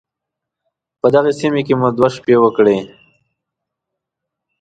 [0.99, 2.77] په دغې سيمې کې مو دوه شپې وکړې.